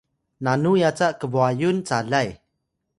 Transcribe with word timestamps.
nanu 0.43 0.71
yaca 0.81 1.07
kbwayun 1.19 1.77
calay 1.87 2.29